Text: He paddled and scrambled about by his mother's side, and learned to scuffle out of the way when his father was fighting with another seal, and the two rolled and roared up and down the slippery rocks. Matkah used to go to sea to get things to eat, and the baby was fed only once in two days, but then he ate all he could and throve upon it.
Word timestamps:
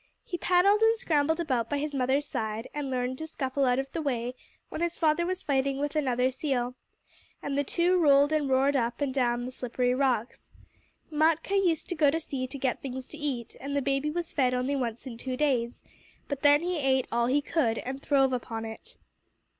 He 0.25 0.35
paddled 0.39 0.81
and 0.81 0.97
scrambled 0.97 1.39
about 1.39 1.69
by 1.69 1.77
his 1.77 1.93
mother's 1.93 2.25
side, 2.25 2.67
and 2.73 2.89
learned 2.89 3.19
to 3.19 3.27
scuffle 3.27 3.65
out 3.65 3.77
of 3.77 3.91
the 3.91 4.01
way 4.01 4.33
when 4.69 4.81
his 4.81 4.97
father 4.97 5.27
was 5.27 5.43
fighting 5.43 5.77
with 5.77 5.95
another 5.95 6.31
seal, 6.31 6.73
and 7.43 7.55
the 7.55 7.63
two 7.63 7.99
rolled 7.99 8.31
and 8.33 8.49
roared 8.49 8.75
up 8.75 8.99
and 8.99 9.13
down 9.13 9.45
the 9.45 9.51
slippery 9.51 9.93
rocks. 9.93 10.49
Matkah 11.11 11.63
used 11.63 11.87
to 11.89 11.93
go 11.93 12.09
to 12.09 12.19
sea 12.19 12.47
to 12.47 12.57
get 12.57 12.81
things 12.81 13.07
to 13.09 13.17
eat, 13.19 13.55
and 13.59 13.75
the 13.75 13.81
baby 13.83 14.09
was 14.09 14.33
fed 14.33 14.55
only 14.55 14.75
once 14.75 15.05
in 15.05 15.19
two 15.19 15.37
days, 15.37 15.83
but 16.27 16.41
then 16.41 16.61
he 16.63 16.79
ate 16.79 17.05
all 17.11 17.27
he 17.27 17.39
could 17.39 17.77
and 17.77 18.01
throve 18.01 18.33
upon 18.33 18.65
it. 18.65 18.97